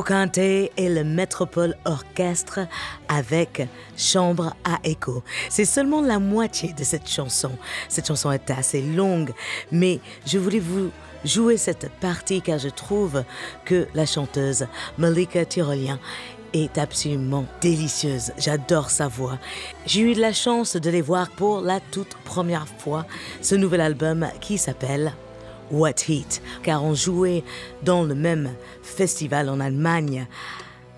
Bocante 0.03 0.38
et 0.38 0.72
le 0.78 1.05
Metropole 1.05 1.76
Orchestre 1.84 2.66
avec 3.09 3.68
Chambre 3.96 4.53
à 4.64 4.80
écho. 4.82 5.22
C'est 5.48 5.64
seulement 5.64 6.00
la 6.00 6.18
moitié 6.18 6.72
de 6.72 6.82
cette 6.82 7.09
chanson. 7.09 7.53
Cette 7.88 8.09
chanson 8.09 8.32
est 8.32 8.50
assez 8.50 8.82
longue, 8.82 9.30
mais 9.70 10.00
je 10.26 10.38
voulais 10.38 10.59
vous 10.59 10.90
jouer 11.24 11.57
cette 11.57 11.88
partie 12.00 12.42
car 12.42 12.59
je 12.59 12.68
trouve 12.68 13.22
que 13.64 13.86
la 13.94 14.05
chanteuse 14.05 14.66
Malika 14.98 15.44
Tyrolien 15.44 16.00
est 16.53 16.78
absolument 16.78 17.44
délicieuse. 17.61 18.32
J'adore 18.38 18.90
sa 18.90 19.07
voix. 19.07 19.38
J'ai 19.86 20.00
eu 20.00 20.14
de 20.14 20.20
la 20.20 20.32
chance 20.32 20.74
de 20.74 20.90
les 20.90 21.00
voir 21.00 21.30
pour 21.30 21.61
la 21.61 21.78
toute 21.78 22.16
première 22.24 22.66
fois 22.66 23.07
ce 23.40 23.55
nouvel 23.55 23.80
album 23.80 24.26
qui 24.40 24.59
s'appelle 24.59 25.12
What 25.72 25.94
Heat, 26.08 26.42
car 26.62 26.84
on 26.84 26.94
jouait 26.94 27.42
dans 27.82 28.04
le 28.04 28.14
même 28.14 28.50
festival 28.82 29.48
en 29.48 29.58
Allemagne 29.58 30.26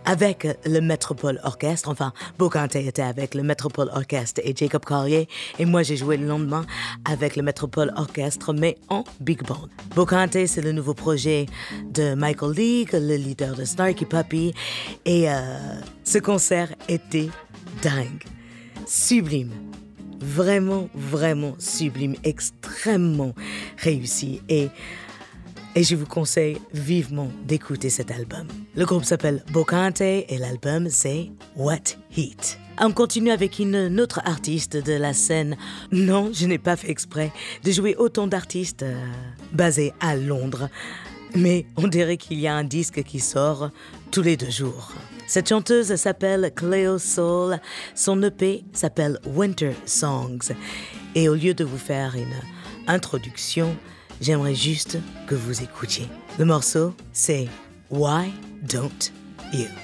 avec 0.04 0.46
le 0.66 0.80
Metropole 0.80 1.40
Orchestre. 1.44 1.88
Enfin, 1.88 2.12
Bocante 2.38 2.76
était 2.76 3.02
avec 3.02 3.34
le 3.34 3.42
Metropole 3.42 3.88
Orchestre 3.94 4.40
et 4.44 4.54
Jacob 4.54 4.84
Collier, 4.84 5.28
et 5.58 5.64
moi 5.64 5.82
j'ai 5.82 5.96
joué 5.96 6.16
le 6.16 6.26
lendemain 6.26 6.66
avec 7.04 7.36
le 7.36 7.42
Metropole 7.42 7.92
Orchestre, 7.96 8.52
mais 8.52 8.76
en 8.88 9.04
big 9.20 9.42
band. 9.46 9.68
Bocante, 9.94 10.46
c'est 10.46 10.62
le 10.62 10.72
nouveau 10.72 10.94
projet 10.94 11.46
de 11.90 12.14
Michael 12.14 12.52
League, 12.52 12.90
le 12.92 13.16
leader 13.16 13.54
de 13.54 13.64
Snarky 13.64 14.04
Puppy, 14.04 14.54
et 15.04 15.30
euh, 15.30 15.40
ce 16.04 16.18
concert 16.18 16.68
était 16.88 17.30
dingue, 17.82 18.24
sublime 18.86 19.52
vraiment, 20.24 20.88
vraiment 20.94 21.54
sublime, 21.58 22.16
extrêmement 22.24 23.34
réussi. 23.78 24.40
Et, 24.48 24.68
et 25.74 25.84
je 25.84 25.94
vous 25.94 26.06
conseille 26.06 26.58
vivement 26.72 27.30
d'écouter 27.46 27.90
cet 27.90 28.10
album. 28.10 28.46
Le 28.74 28.84
groupe 28.84 29.04
s'appelle 29.04 29.44
Bocante 29.52 30.00
et 30.00 30.26
l'album 30.38 30.88
c'est 30.88 31.30
What 31.56 31.96
Heat. 32.16 32.58
On 32.80 32.90
continue 32.90 33.30
avec 33.30 33.60
une 33.60 34.00
autre 34.00 34.20
artiste 34.24 34.76
de 34.76 34.94
la 34.94 35.12
scène. 35.12 35.56
Non, 35.92 36.30
je 36.32 36.46
n'ai 36.46 36.58
pas 36.58 36.76
fait 36.76 36.90
exprès 36.90 37.30
de 37.62 37.70
jouer 37.70 37.94
autant 37.96 38.26
d'artistes 38.26 38.82
euh, 38.82 39.06
basés 39.52 39.92
à 40.00 40.16
Londres. 40.16 40.68
Mais 41.36 41.66
on 41.76 41.86
dirait 41.86 42.16
qu'il 42.16 42.40
y 42.40 42.48
a 42.48 42.54
un 42.54 42.64
disque 42.64 43.04
qui 43.04 43.20
sort 43.20 43.70
tous 44.10 44.22
les 44.22 44.36
deux 44.36 44.50
jours. 44.50 44.92
Cette 45.26 45.48
chanteuse 45.48 45.94
s'appelle 45.96 46.52
Cleo 46.54 46.98
Soul. 46.98 47.58
Son 47.94 48.22
EP 48.22 48.64
s'appelle 48.72 49.18
Winter 49.26 49.72
Songs. 49.86 50.52
Et 51.14 51.28
au 51.28 51.34
lieu 51.34 51.54
de 51.54 51.64
vous 51.64 51.78
faire 51.78 52.14
une 52.14 52.34
introduction, 52.86 53.74
j'aimerais 54.20 54.54
juste 54.54 54.98
que 55.26 55.34
vous 55.34 55.62
écoutiez. 55.62 56.08
Le 56.38 56.44
morceau, 56.44 56.94
c'est 57.12 57.48
Why 57.90 58.32
Don't 58.62 59.12
You? 59.52 59.84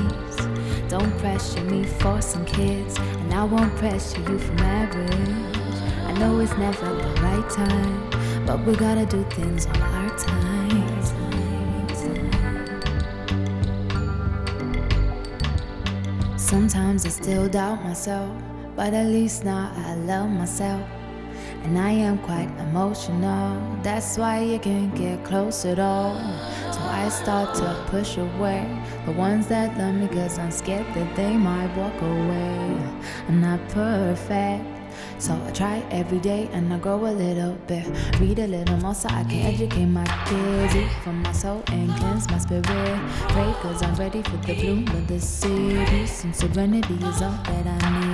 Don't 0.91 1.17
pressure 1.19 1.63
me 1.63 1.85
for 1.85 2.21
some 2.21 2.45
kids, 2.45 2.97
and 2.99 3.33
I 3.33 3.45
won't 3.45 3.73
pressure 3.77 4.19
you 4.19 4.37
for 4.37 4.51
marriage. 4.55 5.77
I 6.05 6.11
know 6.19 6.41
it's 6.41 6.51
never 6.57 6.85
the 6.85 7.21
right 7.21 7.49
time, 7.49 8.45
but 8.45 8.65
we 8.65 8.75
gotta 8.75 9.05
do 9.05 9.23
things 9.29 9.67
on 9.67 9.81
our 9.81 10.09
time. 10.17 10.51
Sometimes 16.37 17.05
I 17.05 17.09
still 17.09 17.47
doubt 17.47 17.81
myself, 17.85 18.35
but 18.75 18.93
at 18.93 19.05
least 19.05 19.45
now 19.45 19.71
I 19.73 19.95
love 19.95 20.29
myself. 20.29 20.85
And 21.63 21.77
I 21.77 21.91
am 21.91 22.17
quite 22.19 22.49
emotional, 22.59 23.61
that's 23.83 24.17
why 24.17 24.39
you 24.41 24.59
can't 24.59 24.93
get 24.95 25.23
close 25.23 25.63
at 25.65 25.79
all. 25.79 26.15
So 26.73 26.81
I 26.81 27.07
start 27.09 27.55
to 27.55 27.85
push 27.87 28.17
away 28.17 28.65
the 29.05 29.11
ones 29.11 29.47
that 29.47 29.77
love 29.77 29.95
me, 29.95 30.07
cause 30.07 30.39
I'm 30.39 30.51
scared 30.51 30.87
that 30.95 31.15
they 31.15 31.37
might 31.37 31.73
walk 31.77 32.01
away. 32.01 32.77
I'm 33.27 33.41
not 33.41 33.59
perfect. 33.69 34.65
So 35.19 35.33
I 35.47 35.51
try 35.51 35.83
every 35.91 36.19
day 36.19 36.49
and 36.51 36.73
I 36.73 36.79
grow 36.79 37.05
a 37.05 37.13
little 37.13 37.53
bit. 37.67 37.85
Read 38.19 38.39
a 38.39 38.47
little 38.47 38.77
more 38.77 38.95
so 38.95 39.07
I 39.09 39.23
can 39.23 39.45
educate 39.53 39.85
my 39.85 40.05
kids. 40.25 40.75
Eat 40.75 40.91
from 41.03 41.21
my 41.21 41.31
soul 41.31 41.63
and 41.67 41.89
cleanse 41.97 42.27
my 42.29 42.39
spirit. 42.39 42.65
Pray 42.65 43.53
cause 43.61 43.83
I'm 43.83 43.95
ready 43.95 44.23
for 44.23 44.37
the 44.37 44.55
bloom 44.55 44.87
of 44.87 45.07
the 45.07 45.19
city. 45.19 45.77
And 45.77 46.35
serenity 46.35 46.95
is 46.95 47.21
all 47.21 47.37
that 47.45 47.67
I 47.67 47.99
need. 47.99 48.10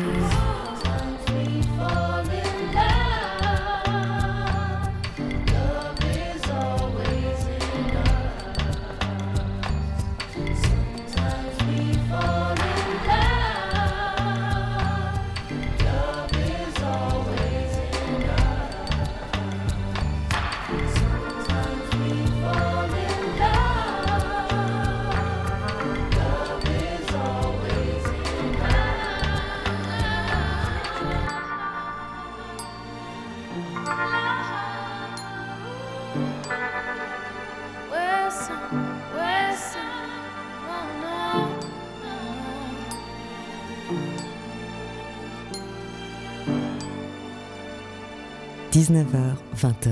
19h, 48.87 49.35
20h. 49.53 49.89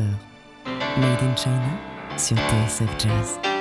Made 0.98 1.22
in 1.22 1.36
China 1.36 1.78
sur 2.18 2.38
TSF 2.38 2.89
Jazz. 2.98 3.55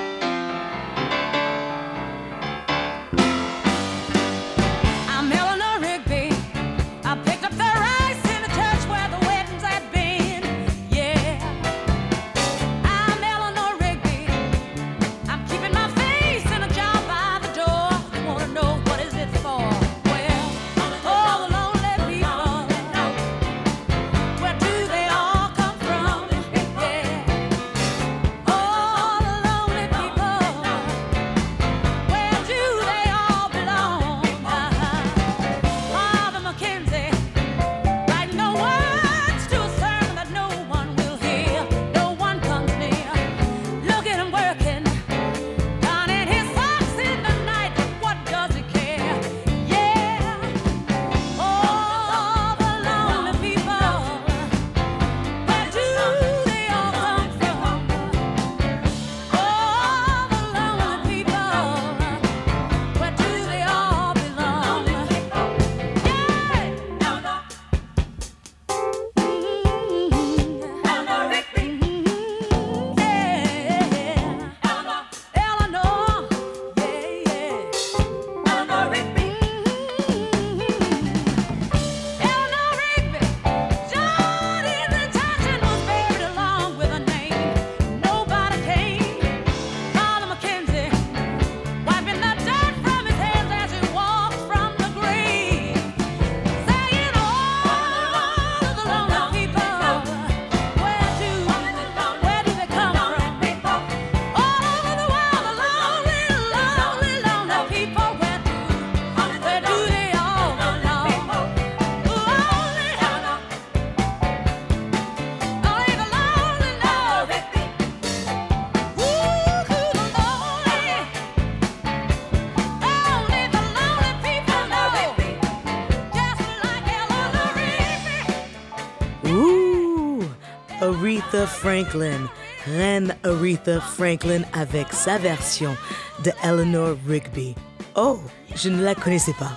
Aretha 131.35 131.47
Franklin, 131.47 132.29
reine 132.65 133.13
Aretha 133.25 133.81
Franklin 133.81 134.43
avec 134.53 134.93
sa 134.93 135.17
version 135.17 135.75
de 136.23 136.31
Eleanor 136.41 136.95
Rigby. 137.05 137.55
Oh, 137.97 138.21
je 138.55 138.69
ne 138.69 138.81
la 138.81 138.95
connaissais 138.95 139.33
pas. 139.33 139.51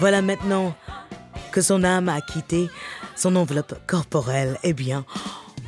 Voilà 0.00 0.22
maintenant 0.22 0.74
que 1.52 1.60
son 1.60 1.84
âme 1.84 2.08
a 2.08 2.22
quitté 2.22 2.70
son 3.16 3.36
enveloppe 3.36 3.74
corporelle. 3.86 4.56
Eh 4.62 4.72
bien, 4.72 5.04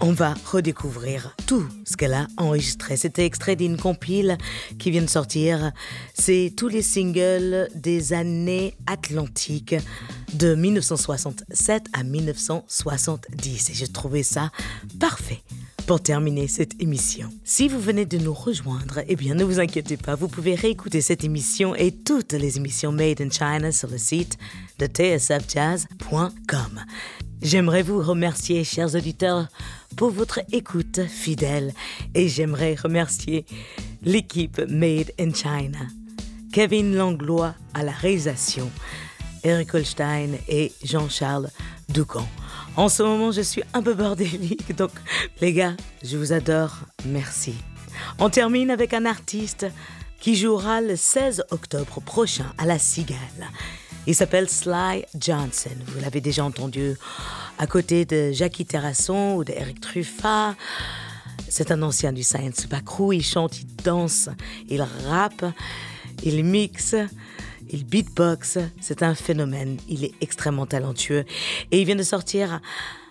on 0.00 0.12
va 0.12 0.34
redécouvrir 0.50 1.34
tout 1.46 1.66
ce 1.84 1.96
qu'elle 1.96 2.14
a 2.14 2.26
enregistré. 2.36 2.96
C'était 2.96 3.24
extrait 3.24 3.56
d'une 3.56 3.76
compile 3.76 4.38
qui 4.78 4.90
vient 4.90 5.02
de 5.02 5.08
sortir. 5.08 5.72
C'est 6.14 6.52
tous 6.56 6.68
les 6.68 6.82
singles 6.82 7.68
des 7.74 8.12
années 8.12 8.76
atlantiques 8.86 9.74
de 10.34 10.54
1967 10.54 11.86
à 11.92 12.02
1970. 12.02 13.70
Et 13.70 13.74
j'ai 13.74 13.88
trouvé 13.88 14.22
ça 14.22 14.50
parfait 14.98 15.42
pour 15.86 16.02
terminer 16.02 16.46
cette 16.46 16.80
émission. 16.80 17.28
Si 17.44 17.68
vous 17.68 17.80
venez 17.80 18.06
de 18.06 18.18
nous 18.18 18.32
rejoindre, 18.34 19.00
eh 19.08 19.16
bien 19.16 19.34
ne 19.34 19.44
vous 19.44 19.60
inquiétez 19.60 19.96
pas, 19.96 20.14
vous 20.14 20.28
pouvez 20.28 20.54
réécouter 20.54 21.00
cette 21.00 21.24
émission 21.24 21.74
et 21.74 21.90
toutes 21.92 22.32
les 22.32 22.56
émissions 22.58 22.92
Made 22.92 23.20
in 23.20 23.30
China 23.30 23.72
sur 23.72 23.88
le 23.88 23.98
site 23.98 24.38
de 24.78 24.86
tsfjazz.com. 24.86 26.80
J'aimerais 27.42 27.82
vous 27.82 28.02
remercier, 28.02 28.64
chers 28.64 28.94
auditeurs, 28.94 29.48
pour 29.96 30.10
votre 30.10 30.40
écoute 30.52 31.00
fidèle 31.06 31.72
et 32.14 32.28
j'aimerais 32.28 32.74
remercier 32.74 33.46
l'équipe 34.02 34.60
Made 34.68 35.12
in 35.18 35.32
China. 35.32 35.78
Kevin 36.52 36.94
Langlois 36.94 37.54
à 37.72 37.82
la 37.82 37.92
réalisation, 37.92 38.70
Eric 39.42 39.72
Holstein 39.72 40.32
et 40.48 40.70
Jean-Charles 40.84 41.48
Doucan. 41.88 42.28
En 42.76 42.90
ce 42.90 43.02
moment, 43.02 43.32
je 43.32 43.40
suis 43.40 43.62
un 43.72 43.82
peu 43.82 43.94
bordélique, 43.94 44.76
donc 44.76 44.92
les 45.40 45.54
gars, 45.54 45.76
je 46.04 46.18
vous 46.18 46.34
adore, 46.34 46.80
merci. 47.06 47.54
On 48.18 48.28
termine 48.28 48.70
avec 48.70 48.92
un 48.92 49.06
artiste 49.06 49.66
qui 50.20 50.36
jouera 50.36 50.82
le 50.82 50.94
16 50.94 51.44
octobre 51.50 52.02
prochain 52.02 52.52
à 52.58 52.66
la 52.66 52.78
Cigale. 52.78 53.16
Il 54.10 54.16
s'appelle 54.16 54.48
Sly 54.48 55.04
Johnson. 55.16 55.70
Vous 55.86 56.00
l'avez 56.00 56.20
déjà 56.20 56.44
entendu 56.44 56.96
à 57.58 57.68
côté 57.68 58.04
de 58.04 58.32
Jackie 58.32 58.66
Terrasson 58.66 59.36
ou 59.36 59.44
d'Eric 59.44 59.80
Truffat. 59.80 60.56
C'est 61.48 61.70
un 61.70 61.80
ancien 61.82 62.12
du 62.12 62.24
Science 62.24 62.66
Crew. 62.84 63.12
Il 63.12 63.22
chante, 63.22 63.60
il 63.60 63.66
danse, 63.84 64.28
il 64.68 64.82
rappe, 64.82 65.44
il 66.24 66.44
mixe, 66.44 66.96
il 67.70 67.84
beatbox. 67.84 68.58
C'est 68.80 69.04
un 69.04 69.14
phénomène. 69.14 69.76
Il 69.88 70.04
est 70.04 70.14
extrêmement 70.20 70.66
talentueux. 70.66 71.24
Et 71.70 71.80
il 71.80 71.86
vient 71.86 71.94
de 71.94 72.02
sortir 72.02 72.60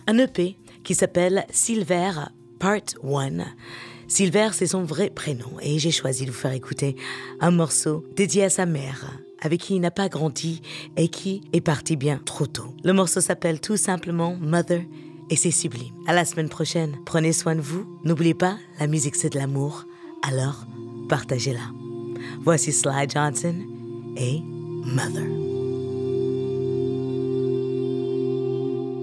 un 0.06 0.18
EP 0.18 0.58
qui 0.84 0.96
s'appelle 0.96 1.46
Silver 1.50 2.12
Part 2.60 2.82
1. 3.02 3.46
Silver, 4.10 4.50
c'est 4.52 4.68
son 4.68 4.84
vrai 4.84 5.10
prénom. 5.10 5.62
Et 5.62 5.80
j'ai 5.80 5.92
choisi 5.92 6.26
de 6.26 6.32
vous 6.32 6.38
faire 6.38 6.52
écouter 6.52 6.98
un 7.40 7.52
morceau 7.52 8.04
dédié 8.18 8.44
à 8.44 8.50
sa 8.50 8.66
mère 8.66 9.18
avec 9.42 9.62
qui 9.62 9.76
il 9.76 9.82
n'a 9.82 9.92
pas 9.92 10.10
grandi 10.10 10.62
et 10.98 11.08
qui 11.08 11.42
est 11.54 11.62
parti 11.62 11.96
bien 11.96 12.20
trop 12.24 12.48
tôt. 12.48 12.74
Le 12.84 12.94
morceau 12.94 13.22
s'appelle 13.22 13.60
tout 13.60 13.78
simplement 13.78 14.36
Mother 14.40 14.82
et 15.30 15.36
c'est 15.36 15.52
sublime. 15.52 15.94
À 16.08 16.14
la 16.14 16.26
semaine 16.26 16.50
prochaine. 16.50 16.98
Prenez 17.06 17.34
soin 17.34 17.56
de 17.56 17.62
vous. 17.62 17.86
N'oubliez 18.04 18.34
pas, 18.34 18.58
la 18.80 18.88
musique 18.88 19.16
c'est 19.16 19.30
de 19.30 19.38
l'amour. 19.38 19.86
Alors, 20.28 20.66
partagez-la. 21.08 21.72
Voici 22.42 22.72
Sly 22.72 23.08
Johnson 23.08 23.56
et 24.18 24.40
Mother. 24.42 25.28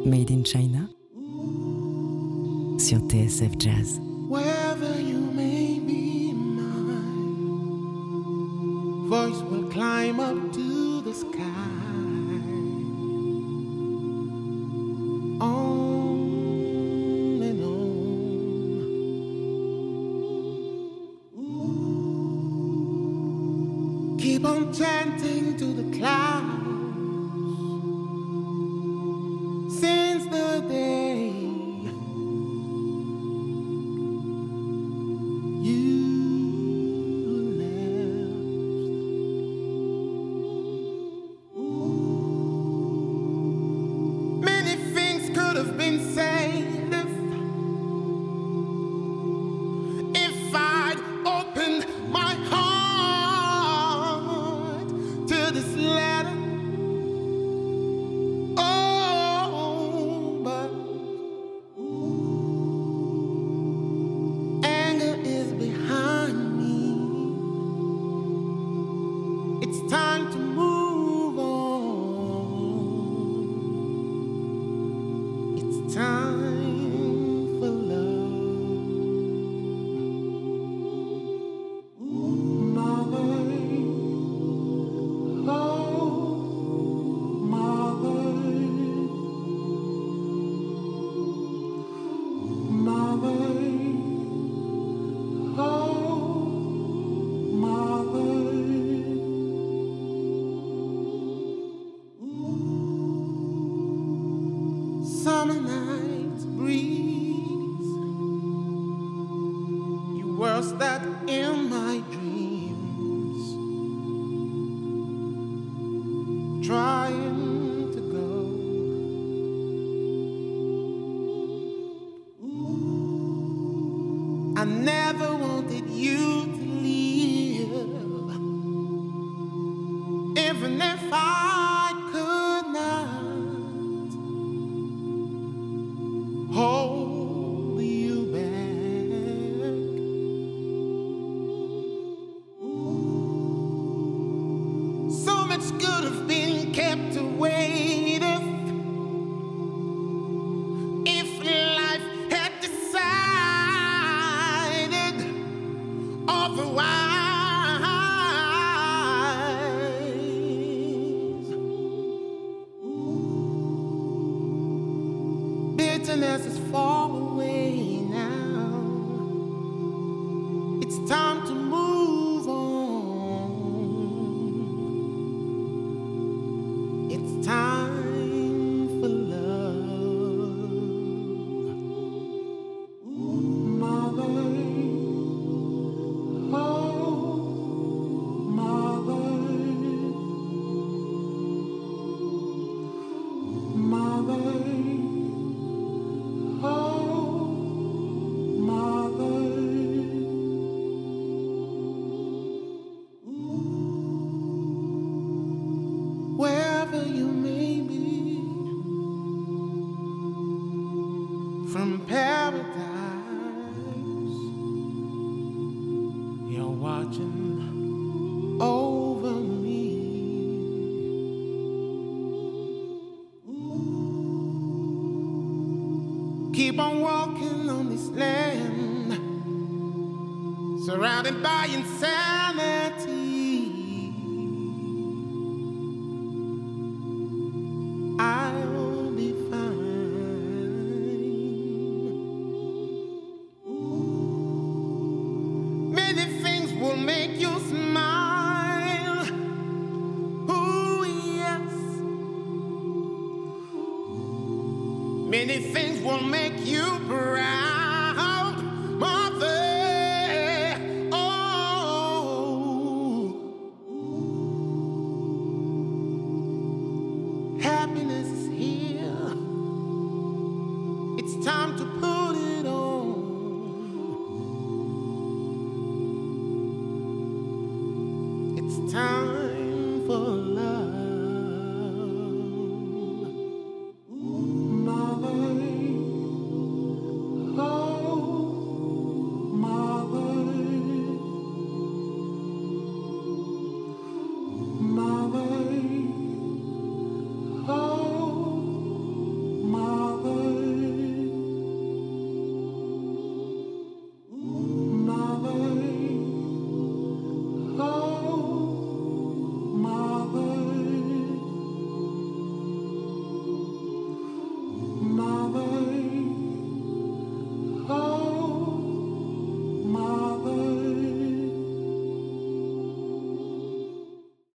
Made 0.05 0.31
in 0.31 0.45
China 0.45 0.89
sur 2.79 2.99
TSF 3.09 3.53
Jazz. 3.59 4.01
Voice 9.07 9.41
will 9.43 9.63
climb 9.71 10.19
up 10.19 10.53
to 10.53 10.66